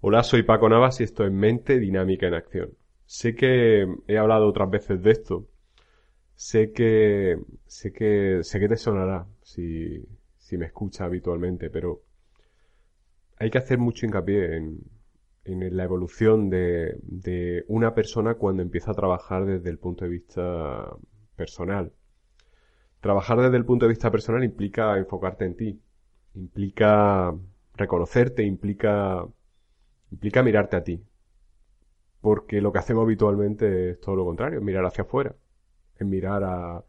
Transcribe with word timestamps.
Hola, 0.00 0.22
soy 0.22 0.44
Paco 0.44 0.68
Navas 0.68 1.00
y 1.00 1.04
esto 1.04 1.24
es 1.24 1.32
Mente 1.32 1.78
Dinámica 1.80 2.28
en 2.28 2.34
Acción. 2.34 2.70
Sé 3.04 3.34
que 3.34 3.84
he 4.06 4.18
hablado 4.18 4.46
otras 4.46 4.70
veces 4.70 5.02
de 5.02 5.10
esto. 5.10 5.48
Sé 6.36 6.72
que 6.72 7.36
sé 7.66 7.92
que 7.92 8.40
sé 8.42 8.60
que 8.60 8.68
te 8.68 8.76
sonará 8.76 9.26
si 9.42 10.06
si 10.36 10.56
me 10.56 10.66
escucha 10.66 11.04
habitualmente, 11.04 11.68
pero 11.68 12.02
hay 13.38 13.50
que 13.50 13.58
hacer 13.58 13.78
mucho 13.78 14.06
hincapié 14.06 14.56
en, 14.56 14.78
en 15.44 15.76
la 15.76 15.84
evolución 15.84 16.48
de, 16.48 16.98
de 17.02 17.64
una 17.68 17.94
persona 17.94 18.34
cuando 18.34 18.62
empieza 18.62 18.92
a 18.92 18.94
trabajar 18.94 19.46
desde 19.46 19.70
el 19.70 19.78
punto 19.78 20.04
de 20.04 20.10
vista 20.12 20.96
personal. 21.36 21.92
Trabajar 23.00 23.40
desde 23.40 23.56
el 23.56 23.64
punto 23.64 23.86
de 23.86 23.90
vista 23.90 24.10
personal 24.12 24.44
implica 24.44 24.96
enfocarte 24.96 25.44
en 25.44 25.56
ti, 25.56 25.80
implica 26.34 27.34
reconocerte, 27.74 28.44
implica 28.44 29.26
implica 30.10 30.42
mirarte 30.42 30.76
a 30.76 30.84
ti. 30.84 31.02
Porque 32.20 32.60
lo 32.60 32.72
que 32.72 32.78
hacemos 32.78 33.04
habitualmente 33.04 33.90
es 33.90 34.00
todo 34.00 34.16
lo 34.16 34.24
contrario, 34.24 34.58
es 34.58 34.64
mirar 34.64 34.84
hacia 34.84 35.04
afuera. 35.04 35.34
Es 35.96 36.06
mirar 36.06 36.44
a... 36.44 36.84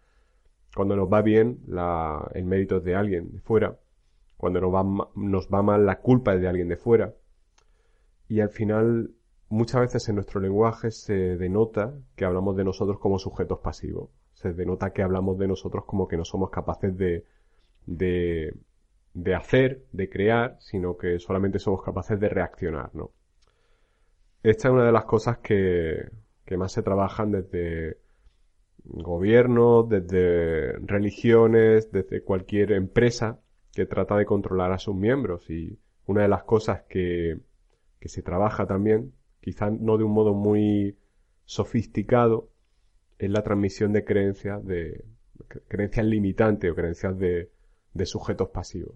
Cuando 0.76 0.96
nos 0.96 1.12
va 1.12 1.22
bien, 1.22 1.60
el 2.34 2.46
mérito 2.46 2.78
es 2.78 2.84
de 2.84 2.96
alguien 2.96 3.32
de 3.32 3.40
fuera. 3.40 3.78
Cuando 4.38 4.62
nos 4.62 4.74
va, 4.74 5.10
nos 5.16 5.48
va 5.50 5.62
mal, 5.62 5.86
la 5.86 6.00
culpa 6.00 6.36
es 6.36 6.42
de 6.42 6.48
alguien 6.48 6.70
de 6.70 6.78
fuera. 6.78 7.14
Y 8.28 8.40
al 8.42 8.50
final, 8.50 9.12
muchas 9.50 9.82
veces 9.82 10.08
en 10.10 10.16
nuestro 10.16 10.40
lenguaje 10.40 10.92
se 10.92 11.38
denota 11.38 11.94
que 12.16 12.26
hablamos 12.26 12.56
de 12.56 12.64
nosotros 12.64 13.00
como 13.00 13.18
sujetos 13.18 13.60
pasivos. 13.60 14.10
Se 14.34 14.54
denota 14.54 14.92
que 14.92 15.02
hablamos 15.02 15.38
de 15.38 15.48
nosotros 15.48 15.84
como 15.86 16.08
que 16.08 16.16
no 16.16 16.24
somos 16.24 16.52
capaces 16.52 16.96
de, 16.96 17.26
de, 17.86 18.56
de 19.14 19.36
hacer, 19.36 19.84
de 19.92 20.10
crear, 20.10 20.58
sino 20.60 20.98
que 20.98 21.20
solamente 21.20 21.60
somos 21.60 21.84
capaces 21.84 22.20
de 22.20 22.30
reaccionar, 22.30 22.94
¿no? 22.94 23.12
Esta 24.44 24.70
es 24.70 24.74
una 24.74 24.86
de 24.86 24.92
las 24.92 25.06
cosas 25.06 25.40
que, 25.40 26.10
que 26.46 26.58
más 26.58 26.72
se 26.72 26.82
trabajan 26.82 27.32
desde 27.32 27.98
gobiernos, 28.86 29.90
desde 29.90 30.74
religiones, 30.80 31.92
desde 31.92 32.24
cualquier 32.24 32.72
empresa 32.72 33.40
que 33.74 33.86
trata 33.86 34.16
de 34.16 34.26
controlar 34.26 34.72
a 34.72 34.80
sus 34.80 34.96
miembros. 34.96 35.50
Y 35.50 35.78
una 36.06 36.22
de 36.22 36.30
las 36.30 36.44
cosas 36.44 36.84
que, 36.88 37.40
que 38.00 38.10
se 38.10 38.22
trabaja 38.24 38.66
también, 38.66 39.14
quizá 39.42 39.70
no 39.70 39.98
de 39.98 40.06
un 40.06 40.12
modo 40.12 40.34
muy 40.34 40.98
sofisticado, 41.46 42.50
es 43.18 43.30
la 43.30 43.44
transmisión 43.44 43.92
de 43.92 44.06
creencias 44.06 44.66
de 44.66 45.04
creencias 45.68 46.06
limitantes 46.06 46.72
o 46.72 46.76
creencias 46.76 47.18
de, 47.18 47.50
de 47.94 48.06
sujetos 48.06 48.50
pasivos. 48.50 48.96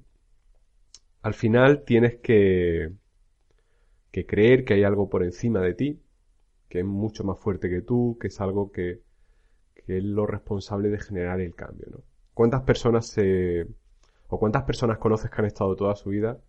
Al 1.21 1.33
final 1.33 1.83
tienes 1.83 2.17
que, 2.17 2.91
que 4.11 4.25
creer 4.25 4.65
que 4.65 4.75
hay 4.75 4.83
algo 4.83 5.09
por 5.09 5.23
encima 5.23 5.61
de 5.61 5.73
ti, 5.73 6.01
que 6.69 6.79
es 6.79 6.85
mucho 6.85 7.23
más 7.23 7.39
fuerte 7.39 7.69
que 7.69 7.81
tú, 7.81 8.17
que 8.19 8.27
es 8.27 8.41
algo 8.41 8.71
que, 8.71 9.01
que 9.73 9.97
es 9.97 10.03
lo 10.03 10.25
responsable 10.25 10.89
de 10.89 10.99
generar 10.99 11.39
el 11.41 11.55
cambio, 11.55 11.87
¿no? 11.91 12.03
¿Cuántas 12.33 12.63
personas 12.63 13.07
se, 13.07 13.67
o 14.27 14.39
cuántas 14.39 14.63
personas 14.63 14.97
conoces 14.97 15.29
que 15.29 15.41
han 15.41 15.45
estado 15.45 15.75
toda 15.75 15.95
su 15.95 16.09
vida 16.09 16.39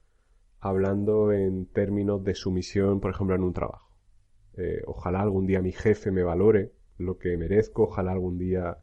hablando 0.61 1.31
en 1.31 1.67
términos 1.67 2.25
de 2.25 2.35
sumisión, 2.35 3.01
por 3.01 3.11
ejemplo, 3.11 3.37
en 3.37 3.43
un 3.43 3.53
trabajo? 3.53 3.95
Eh, 4.57 4.83
ojalá 4.87 5.21
algún 5.21 5.47
día 5.47 5.61
mi 5.61 5.73
jefe 5.73 6.11
me 6.11 6.23
valore 6.23 6.73
lo 6.97 7.19
que 7.19 7.37
merezco, 7.37 7.85
ojalá 7.85 8.13
algún 8.13 8.39
día 8.39 8.79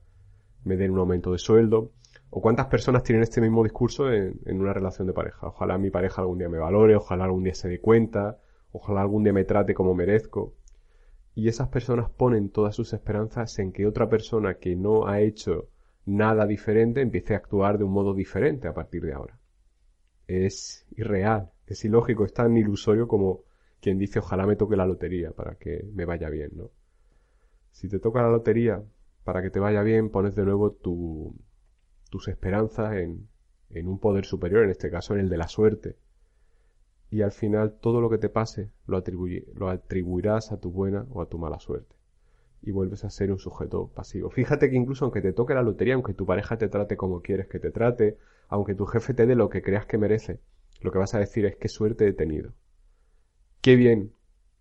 me 0.64 0.78
den 0.78 0.92
un 0.92 1.00
aumento 1.00 1.32
de 1.32 1.40
sueldo, 1.40 1.92
¿O 2.34 2.42
cuántas 2.42 2.68
personas 2.68 3.04
tienen 3.04 3.24
este 3.24 3.42
mismo 3.42 3.62
discurso 3.62 4.10
en, 4.10 4.40
una 4.46 4.72
relación 4.72 5.06
de 5.06 5.12
pareja? 5.12 5.48
Ojalá 5.48 5.78
mi 5.78 5.90
pareja 5.90 6.22
algún 6.22 6.38
día 6.38 6.48
me 6.48 6.60
valore, 6.60 6.96
ojalá 6.96 7.26
algún 7.26 7.44
día 7.44 7.54
se 7.54 7.68
dé 7.68 7.82
cuenta, 7.82 8.40
ojalá 8.72 9.02
algún 9.02 9.24
día 9.24 9.34
me 9.34 9.44
trate 9.44 9.74
como 9.74 9.94
merezco. 9.94 10.54
Y 11.36 11.50
esas 11.50 11.68
personas 11.68 12.10
ponen 12.10 12.50
todas 12.50 12.74
sus 12.74 12.94
esperanzas 12.94 13.60
en 13.60 13.74
que 13.74 13.86
otra 13.86 14.08
persona 14.08 14.54
que 14.56 14.78
no 14.78 15.08
ha 15.08 15.20
hecho 15.20 15.68
nada 16.06 16.48
diferente 16.48 17.02
empiece 17.02 17.34
a 17.34 17.38
actuar 17.38 17.78
de 17.78 17.84
un 17.84 17.92
modo 17.92 18.14
diferente 18.14 18.70
a 18.70 18.74
partir 18.74 19.04
de 19.04 19.12
ahora. 19.12 19.38
Es 20.26 20.88
irreal, 20.96 21.52
es 21.68 21.84
ilógico, 21.84 22.24
es 22.24 22.34
tan 22.34 22.56
ilusorio 22.56 23.10
como 23.10 23.42
quien 23.82 23.98
dice 23.98 24.20
ojalá 24.20 24.46
me 24.46 24.56
toque 24.56 24.78
la 24.78 24.86
lotería 24.86 25.32
para 25.32 25.56
que 25.56 25.84
me 25.94 26.06
vaya 26.06 26.30
bien, 26.30 26.52
¿no? 26.56 26.70
Si 27.72 27.90
te 27.90 28.00
toca 28.00 28.22
la 28.22 28.30
lotería 28.30 28.82
para 29.26 29.42
que 29.42 29.50
te 29.50 29.60
vaya 29.60 29.84
bien, 29.84 30.10
pones 30.10 30.34
de 30.36 30.46
nuevo 30.46 30.72
tu, 30.72 31.36
tus 32.12 32.28
esperanzas 32.28 32.98
en, 32.98 33.30
en 33.70 33.88
un 33.88 33.98
poder 33.98 34.26
superior, 34.26 34.66
en 34.66 34.70
este 34.70 34.92
caso 34.92 35.14
en 35.14 35.22
el 35.22 35.30
de 35.30 35.38
la 35.38 35.48
suerte. 35.48 35.96
Y 37.10 37.22
al 37.22 37.32
final 37.32 37.78
todo 37.80 38.02
lo 38.02 38.10
que 38.10 38.18
te 38.18 38.30
pase 38.30 38.70
lo, 38.86 39.02
lo 39.56 39.70
atribuirás 39.70 40.52
a 40.52 40.60
tu 40.60 40.72
buena 40.72 41.08
o 41.10 41.22
a 41.22 41.30
tu 41.30 41.40
mala 41.40 41.60
suerte. 41.60 41.96
Y 42.62 42.72
vuelves 42.72 43.06
a 43.06 43.10
ser 43.10 43.32
un 43.32 43.40
sujeto 43.40 43.88
pasivo. 43.88 44.30
Fíjate 44.30 44.70
que 44.70 44.76
incluso 44.76 45.06
aunque 45.06 45.22
te 45.22 45.34
toque 45.34 45.54
la 45.54 45.64
lotería, 45.64 45.96
aunque 45.96 46.14
tu 46.14 46.26
pareja 46.26 46.58
te 46.58 46.68
trate 46.68 46.98
como 46.98 47.22
quieres 47.22 47.48
que 47.48 47.60
te 47.60 47.72
trate, 47.72 48.18
aunque 48.50 48.76
tu 48.76 48.86
jefe 48.86 49.14
te 49.14 49.26
dé 49.26 49.36
lo 49.36 49.50
que 49.50 49.62
creas 49.62 49.86
que 49.86 49.98
merece, 49.98 50.42
lo 50.82 50.92
que 50.92 51.00
vas 51.00 51.16
a 51.16 51.20
decir 51.20 51.46
es 51.46 51.56
qué 51.56 51.70
suerte 51.70 52.08
he 52.08 52.14
tenido. 52.14 52.54
Qué 53.62 53.78
bien 53.78 54.14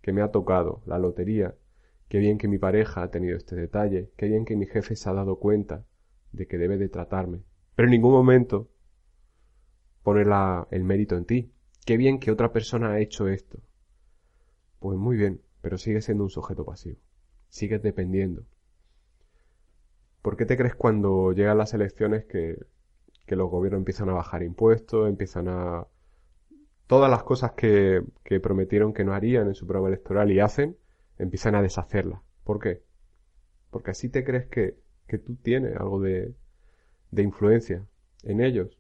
que 0.03 0.13
me 0.13 0.23
ha 0.23 0.31
tocado 0.31 0.83
la 0.87 0.99
lotería, 0.99 1.57
qué 2.09 2.19
bien 2.19 2.39
que 2.39 2.49
mi 2.49 2.59
pareja 2.59 3.03
ha 3.03 3.11
tenido 3.11 3.37
este 3.37 3.57
detalle, 3.57 4.13
qué 4.17 4.27
bien 4.27 4.45
que 4.45 4.57
mi 4.57 4.67
jefe 4.67 4.95
se 4.95 5.11
ha 5.11 5.13
dado 5.13 5.41
cuenta 5.41 5.85
de 6.33 6.47
que 6.47 6.59
debe 6.59 6.79
de 6.79 6.89
tratarme. 6.89 7.43
Pero 7.75 7.87
en 7.87 7.93
ningún 7.93 8.13
momento 8.13 8.69
pone 10.03 10.25
el 10.71 10.85
mérito 10.85 11.17
en 11.17 11.25
ti. 11.25 11.53
Qué 11.85 11.97
bien 11.97 12.19
que 12.19 12.31
otra 12.31 12.53
persona 12.53 12.93
ha 12.93 13.01
hecho 13.01 13.29
esto. 13.29 13.59
Pues 14.79 14.99
muy 14.99 15.17
bien, 15.17 15.43
pero 15.61 15.79
sigues 15.79 16.05
siendo 16.05 16.25
un 16.25 16.31
sujeto 16.31 16.65
pasivo. 16.65 16.99
Sigues 17.49 17.83
dependiendo. 17.83 18.45
¿Por 20.23 20.37
qué 20.37 20.47
te 20.47 20.57
crees 20.57 20.75
cuando 20.75 21.33
llegan 21.33 21.59
las 21.59 21.75
elecciones 21.75 22.25
que, 22.25 22.59
que 23.27 23.37
los 23.37 23.51
gobiernos 23.51 23.79
empiezan 23.79 24.09
a 24.11 24.15
bajar 24.15 24.43
impuestos, 24.43 25.09
empiezan 25.09 25.49
a... 25.49 25.87
Todas 26.87 27.11
las 27.11 27.23
cosas 27.23 27.53
que, 27.53 28.03
que 28.25 28.41
prometieron 28.41 28.93
que 28.93 29.05
no 29.05 29.15
harían 29.15 29.47
en 29.47 29.55
su 29.55 29.67
programa 29.67 29.89
electoral 29.89 30.31
y 30.33 30.41
hacen, 30.41 30.77
empiezan 31.19 31.55
a 31.55 31.63
deshacerlas. 31.63 32.21
¿Por 32.43 32.59
qué? 32.59 32.83
Porque 33.71 33.93
así 33.93 34.09
te 34.09 34.25
crees 34.25 34.47
que 34.47 34.77
que 35.11 35.19
tú 35.19 35.35
tienes 35.35 35.77
algo 35.77 36.01
de, 36.01 36.35
de 37.11 37.23
influencia 37.23 37.85
en 38.23 38.41
ellos. 38.41 38.79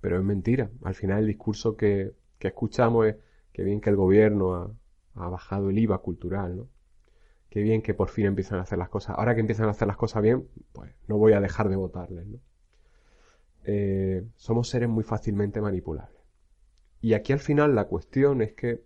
Pero 0.00 0.16
es 0.16 0.24
mentira. 0.24 0.70
Al 0.82 0.94
final 0.94 1.20
el 1.20 1.26
discurso 1.26 1.76
que, 1.76 2.14
que 2.38 2.48
escuchamos 2.48 3.08
es 3.08 3.16
que 3.52 3.62
bien 3.62 3.82
que 3.82 3.90
el 3.90 3.96
gobierno 3.96 4.54
ha, 4.54 4.70
ha, 5.16 5.28
bajado 5.28 5.68
el 5.68 5.78
IVA 5.78 5.98
cultural, 5.98 6.56
¿no? 6.56 6.68
Qué 7.50 7.60
bien 7.60 7.82
que 7.82 7.92
por 7.92 8.08
fin 8.08 8.26
empiezan 8.26 8.58
a 8.58 8.62
hacer 8.62 8.78
las 8.78 8.88
cosas. 8.88 9.16
Ahora 9.18 9.34
que 9.34 9.40
empiezan 9.40 9.66
a 9.66 9.72
hacer 9.72 9.86
las 9.86 9.98
cosas 9.98 10.22
bien, 10.22 10.48
pues 10.72 10.92
no 11.08 11.18
voy 11.18 11.34
a 11.34 11.40
dejar 11.40 11.68
de 11.68 11.76
votarles, 11.76 12.26
¿no? 12.26 12.38
Eh, 13.64 14.24
somos 14.36 14.68
seres 14.70 14.88
muy 14.88 15.04
fácilmente 15.04 15.60
manipulables. 15.60 16.22
Y 17.02 17.12
aquí 17.12 17.34
al 17.34 17.40
final 17.40 17.74
la 17.74 17.84
cuestión 17.84 18.40
es 18.40 18.54
que, 18.54 18.82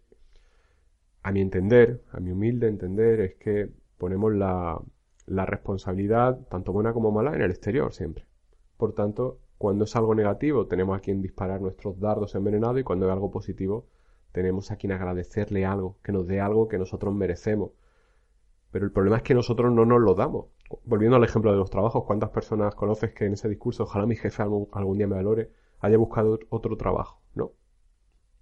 a 1.22 1.30
mi 1.30 1.40
entender, 1.40 2.02
a 2.10 2.18
mi 2.18 2.32
humilde 2.32 2.66
entender, 2.66 3.20
es 3.20 3.34
que 3.36 3.70
ponemos 3.98 4.32
la, 4.32 4.80
la 5.26 5.46
responsabilidad, 5.46 6.40
tanto 6.48 6.72
buena 6.72 6.92
como 6.92 7.10
mala, 7.10 7.34
en 7.34 7.42
el 7.42 7.50
exterior 7.50 7.92
siempre. 7.92 8.26
Por 8.76 8.92
tanto, 8.92 9.38
cuando 9.58 9.84
es 9.84 9.94
algo 9.94 10.14
negativo, 10.14 10.66
tenemos 10.66 10.96
a 10.96 11.00
quien 11.00 11.22
disparar 11.22 11.60
nuestros 11.60 12.00
dardos 12.00 12.34
envenenados 12.34 12.80
y 12.80 12.82
cuando 12.82 13.06
es 13.06 13.12
algo 13.12 13.30
positivo, 13.30 13.86
tenemos 14.32 14.70
a 14.70 14.76
quien 14.76 14.92
agradecerle 14.92 15.64
algo, 15.64 15.98
que 16.02 16.12
nos 16.12 16.26
dé 16.26 16.40
algo 16.40 16.66
que 16.66 16.78
nosotros 16.78 17.14
merecemos. 17.14 17.70
Pero 18.72 18.86
el 18.86 18.90
problema 18.90 19.18
es 19.18 19.22
que 19.22 19.34
nosotros 19.34 19.70
no 19.72 19.84
nos 19.84 20.00
lo 20.00 20.14
damos. 20.14 20.46
Volviendo 20.84 21.16
al 21.16 21.24
ejemplo 21.24 21.52
de 21.52 21.58
los 21.58 21.70
trabajos, 21.70 22.04
¿cuántas 22.06 22.30
personas 22.30 22.74
conoces 22.74 23.12
que 23.12 23.26
en 23.26 23.34
ese 23.34 23.48
discurso, 23.48 23.84
ojalá 23.84 24.06
mi 24.06 24.16
jefe 24.16 24.42
algún, 24.42 24.68
algún 24.72 24.96
día 24.96 25.06
me 25.06 25.16
valore, 25.16 25.50
haya 25.80 25.98
buscado 25.98 26.38
otro 26.48 26.76
trabajo? 26.76 27.20
No. 27.34 27.52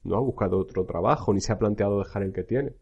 No 0.05 0.17
ha 0.17 0.21
buscado 0.21 0.59
otro 0.59 0.85
trabajo, 0.87 1.35
ni 1.35 1.41
se 1.41 1.53
ha 1.53 1.59
planteado 1.59 1.99
dejar 1.99 2.23
el 2.23 2.33
que 2.33 2.45
tiene. 2.45 2.77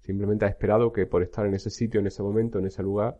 Simplemente 0.00 0.44
ha 0.44 0.48
esperado 0.48 0.92
que 0.92 1.06
por 1.06 1.22
estar 1.22 1.46
en 1.46 1.54
ese 1.54 1.70
sitio, 1.70 1.98
en 2.00 2.06
ese 2.06 2.22
momento, 2.22 2.58
en 2.58 2.66
ese 2.66 2.82
lugar, 2.82 3.18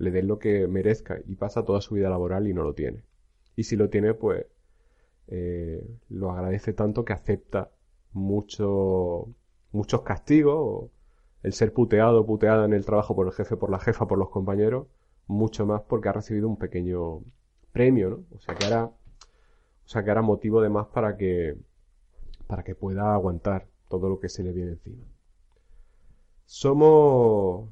le 0.00 0.10
den 0.10 0.28
lo 0.28 0.38
que 0.38 0.66
merezca 0.66 1.18
y 1.26 1.36
pasa 1.36 1.64
toda 1.64 1.82
su 1.82 1.94
vida 1.94 2.08
laboral 2.08 2.48
y 2.48 2.54
no 2.54 2.62
lo 2.62 2.74
tiene. 2.74 3.04
Y 3.54 3.64
si 3.64 3.76
lo 3.76 3.90
tiene, 3.90 4.14
pues 4.14 4.46
eh, 5.28 5.86
lo 6.08 6.32
agradece 6.32 6.72
tanto 6.72 7.04
que 7.04 7.12
acepta 7.12 7.70
mucho, 8.12 9.28
muchos 9.72 10.00
castigos, 10.00 10.90
el 11.42 11.52
ser 11.52 11.74
puteado, 11.74 12.24
puteada 12.24 12.64
en 12.64 12.72
el 12.72 12.86
trabajo 12.86 13.14
por 13.14 13.26
el 13.26 13.34
jefe, 13.34 13.58
por 13.58 13.70
la 13.70 13.78
jefa, 13.78 14.08
por 14.08 14.18
los 14.18 14.30
compañeros, 14.30 14.86
mucho 15.26 15.66
más 15.66 15.82
porque 15.82 16.08
ha 16.08 16.12
recibido 16.12 16.48
un 16.48 16.56
pequeño 16.56 17.20
premio, 17.72 18.08
¿no? 18.10 18.24
O 18.34 18.40
sea 18.40 18.54
que 18.54 18.64
ahora, 18.64 18.84
o 18.86 19.88
sea 19.88 20.02
que 20.02 20.10
ahora 20.10 20.22
motivo 20.22 20.62
de 20.62 20.70
más 20.70 20.86
para 20.86 21.18
que, 21.18 21.58
para 22.46 22.62
que 22.62 22.74
pueda 22.74 23.12
aguantar 23.12 23.66
todo 23.88 24.08
lo 24.08 24.18
que 24.18 24.30
se 24.30 24.42
le 24.42 24.52
viene 24.52 24.72
encima. 24.72 25.04
Somos, 26.46 27.68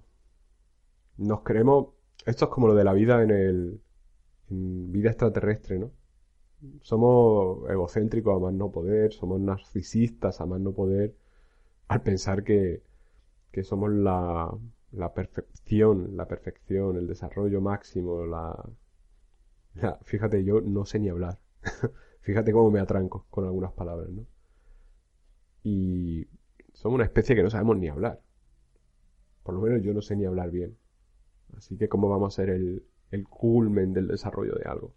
nos 1.16 1.40
creemos, 1.40 1.88
esto 2.26 2.44
es 2.46 2.50
como 2.50 2.68
lo 2.68 2.74
de 2.74 2.84
la 2.84 2.92
vida 2.92 3.22
en 3.22 3.30
el, 3.30 3.80
en 4.50 4.92
vida 4.92 5.10
extraterrestre, 5.10 5.78
¿no? 5.78 5.92
Somos 6.82 7.68
egocéntricos 7.70 8.36
a 8.36 8.40
más 8.40 8.52
no 8.54 8.70
poder, 8.70 9.12
somos 9.12 9.40
narcisistas 9.40 10.40
a 10.40 10.46
más 10.46 10.60
no 10.60 10.72
poder, 10.72 11.14
al 11.88 12.02
pensar 12.02 12.44
que, 12.44 12.82
que 13.52 13.62
somos 13.64 13.92
la, 13.92 14.50
la 14.92 15.14
perfección, 15.14 16.16
la 16.16 16.26
perfección, 16.26 16.96
el 16.96 17.06
desarrollo 17.06 17.60
máximo, 17.60 18.26
la, 18.26 18.56
fíjate, 20.02 20.44
yo 20.44 20.60
no 20.60 20.84
sé 20.84 20.98
ni 20.98 21.08
hablar. 21.08 21.38
fíjate 22.20 22.52
cómo 22.52 22.70
me 22.70 22.80
atranco 22.80 23.26
con 23.30 23.44
algunas 23.44 23.72
palabras, 23.72 24.10
¿no? 24.10 24.26
Y 25.62 26.26
somos 26.72 26.96
una 26.96 27.04
especie 27.04 27.34
que 27.36 27.42
no 27.42 27.50
sabemos 27.50 27.76
ni 27.78 27.88
hablar. 27.88 28.20
Por 29.42 29.54
lo 29.54 29.60
menos 29.60 29.82
yo 29.82 29.92
no 29.92 30.02
sé 30.02 30.16
ni 30.16 30.24
hablar 30.24 30.50
bien. 30.50 30.76
Así 31.56 31.76
que 31.76 31.88
cómo 31.88 32.08
vamos 32.08 32.34
a 32.34 32.36
ser 32.36 32.50
el, 32.50 32.84
el 33.10 33.24
culmen 33.28 33.92
del 33.92 34.08
desarrollo 34.08 34.54
de 34.54 34.64
algo. 34.68 34.92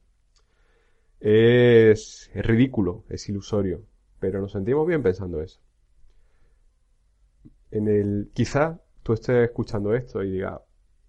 Es, 1.20 2.30
es 2.34 2.46
ridículo, 2.46 3.04
es 3.10 3.30
ilusorio, 3.30 3.84
pero 4.20 4.42
nos 4.42 4.52
sentimos 4.52 4.88
bien 4.88 5.04
pensando 5.04 5.42
eso. 5.42 5.60
En 7.70 7.88
el, 7.88 8.32
quizá 8.34 8.82
tú 9.04 9.14
estés 9.14 9.46
escuchando 9.50 9.94
esto 9.94 10.24
y 10.24 10.32
digas, 10.32 10.60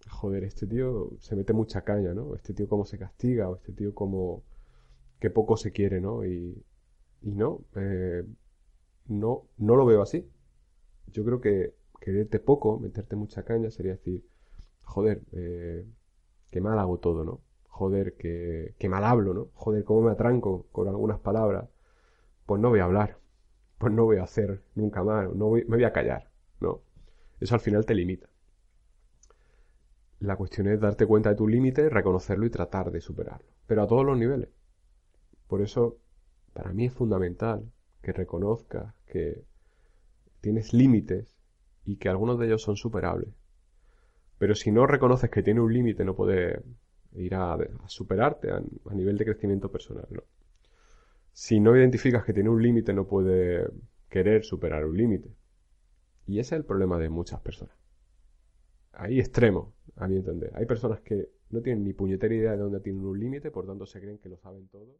joder, 0.09 0.44
este 0.44 0.67
tío 0.67 1.11
se 1.19 1.35
mete 1.35 1.53
mucha 1.53 1.83
caña, 1.83 2.15
¿no? 2.15 2.35
Este 2.37 2.53
tío 2.55 2.69
cómo 2.69 2.85
se 2.85 2.99
castiga, 2.99 3.49
o 3.49 3.56
este 3.56 3.73
tío 3.73 3.94
cómo, 3.94 4.43
que 5.19 5.31
poco 5.31 5.56
se 5.56 5.73
quiere, 5.73 6.00
¿no? 6.00 6.25
Y, 6.25 6.62
y 7.23 7.31
no, 7.33 7.61
eh, 7.77 8.25
no, 9.09 9.49
no 9.59 9.77
lo 9.77 9.87
veo 9.87 10.03
así. 10.03 10.29
Yo 11.09 11.25
creo 11.25 11.41
que 11.41 11.75
quererte 12.00 12.39
poco, 12.39 12.79
meterte 12.79 13.17
mucha 13.17 13.44
caña, 13.44 13.71
sería 13.71 13.93
decir, 13.93 14.25
joder, 14.82 15.23
eh, 15.32 15.87
qué 16.50 16.61
mal 16.61 16.79
hago 16.79 16.99
todo, 16.99 17.25
¿no? 17.25 17.40
Joder, 17.69 18.14
que, 18.17 18.75
mal 18.88 19.05
hablo, 19.05 19.34
¿no? 19.34 19.49
Joder, 19.55 19.84
cómo 19.84 20.02
me 20.02 20.12
atranco 20.12 20.67
con 20.73 20.88
algunas 20.88 21.19
palabras. 21.20 21.69
Pues 22.46 22.61
no 22.61 22.70
voy 22.70 22.81
a 22.81 22.84
hablar, 22.84 23.19
pues 23.79 23.93
no 23.93 24.05
voy 24.05 24.19
a 24.19 24.25
hacer 24.25 24.62
nunca 24.75 25.02
más, 25.02 25.32
no 25.34 25.46
voy, 25.46 25.64
me 25.67 25.76
voy 25.76 25.84
a 25.84 25.93
callar, 25.93 26.31
¿no? 26.61 26.82
Eso 27.40 27.55
al 27.55 27.61
final 27.61 27.87
te 27.87 27.94
limita. 27.94 28.29
La 30.20 30.37
cuestión 30.37 30.69
es 30.69 30.81
darte 30.81 31.06
cuenta 31.06 31.31
de 31.31 31.37
tu 31.37 31.49
límite, 31.49 31.88
reconocerlo 31.88 32.46
y 32.46 32.50
tratar 32.50 32.93
de 32.93 33.00
superarlo. 33.00 33.49
Pero 33.67 33.82
a 33.82 33.87
todos 33.88 34.05
los 34.05 34.17
niveles. 34.17 34.50
Por 35.49 35.62
eso, 35.62 35.99
para 36.52 36.73
mí 36.73 36.87
es 36.87 36.93
fundamental 36.93 37.73
que 38.02 38.12
reconozcas 38.12 38.94
que 39.06 39.44
tienes 40.40 40.73
límites 40.73 41.37
y 41.84 41.96
que 41.96 42.08
algunos 42.08 42.38
de 42.38 42.46
ellos 42.46 42.62
son 42.62 42.76
superables. 42.76 43.34
Pero 44.43 44.56
si 44.56 44.73
no 44.73 44.89
reconoces 44.89 45.31
que 45.31 45.41
tiene 45.41 45.61
un 45.61 45.73
límite, 45.73 46.05
no 46.05 46.17
puedes 46.17 46.61
ir 47.12 47.33
a, 47.37 47.56
superarte 47.87 48.50
a, 48.50 48.61
nivel 48.93 49.17
de 49.17 49.25
crecimiento 49.25 49.71
personal. 49.71 50.09
¿no? 50.11 50.25
Si 51.33 51.61
no 51.61 51.77
identificas 51.77 52.25
que 52.25 52.33
tiene 52.33 52.49
un 52.49 52.61
límite, 52.61 52.93
no 52.93 53.06
puedes 53.06 53.71
querer 54.09 54.43
superar 54.43 54.85
un 54.85 54.97
límite. 54.97 55.29
Y 56.27 56.41
ese 56.41 56.56
es 56.56 56.59
el 56.59 56.65
problema 56.65 56.99
de 56.99 57.09
muchas 57.09 57.41
personas. 57.41 57.77
Hay 58.94 59.21
extremos, 59.21 59.73
a 59.94 60.09
mi 60.09 60.17
entender. 60.17 60.50
Hay 60.56 60.67
personas 60.67 61.00
que 61.03 61.29
no 61.50 61.61
tienen 61.61 61.85
ni 61.85 61.93
puñetera 61.93 62.35
idea 62.35 62.50
de 62.50 62.59
dónde 62.59 62.81
tienen 62.81 63.05
un 63.05 63.21
límite, 63.21 63.53
por 63.53 63.65
tanto 63.65 63.87
se 63.87 64.00
creen 64.00 64.19
que 64.19 64.29
lo 64.29 64.39
saben 64.39 64.67
todo. 64.67 64.99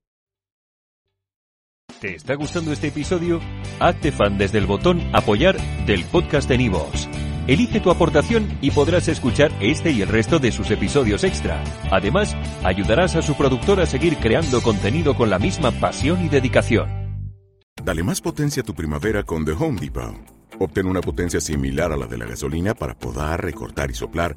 ¿Te 2.01 2.15
está 2.15 2.37
gustando 2.37 2.71
este 2.71 2.87
episodio? 2.87 3.41
Hazte 3.81 4.13
fan 4.13 4.39
desde 4.39 4.59
el 4.59 4.67
botón 4.67 5.01
apoyar 5.13 5.57
del 5.85 6.05
podcast 6.05 6.49
de 6.49 6.59
Nivos. 6.59 7.09
Elige 7.49 7.81
tu 7.81 7.91
aportación 7.91 8.47
y 8.61 8.71
podrás 8.71 9.09
escuchar 9.09 9.51
este 9.61 9.91
y 9.91 10.01
el 10.03 10.09
resto 10.09 10.39
de 10.39 10.53
sus 10.53 10.71
episodios 10.71 11.25
extra. 11.25 11.63
Además, 11.91 12.37
ayudarás 12.63 13.17
a 13.17 13.23
su 13.23 13.37
productor 13.37 13.81
a 13.81 13.87
seguir 13.87 14.17
creando 14.19 14.63
contenido 14.63 15.17
con 15.17 15.29
la 15.29 15.41
misma 15.41 15.73
pasión 15.73 16.25
y 16.25 16.29
dedicación. 16.29 16.89
Dale 17.85 18.05
más 18.05 18.21
potencia 18.21 18.63
a 18.63 18.65
tu 18.65 18.75
primavera 18.75 19.25
con 19.25 19.45
The 19.45 19.53
Home 19.53 19.81
Depot. 19.81 20.15
Obtén 20.61 20.87
una 20.87 21.01
potencia 21.01 21.41
similar 21.41 21.91
a 21.91 21.97
la 21.97 22.07
de 22.07 22.19
la 22.19 22.27
gasolina 22.27 22.75
para 22.75 22.95
poder 22.95 23.41
recortar 23.41 23.91
y 23.91 23.95
soplar 23.95 24.37